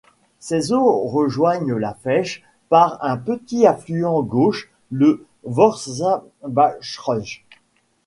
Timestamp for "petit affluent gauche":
3.17-4.71